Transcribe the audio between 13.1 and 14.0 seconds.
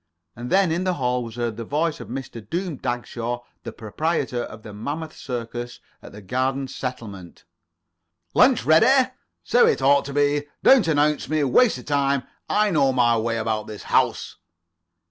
way about in this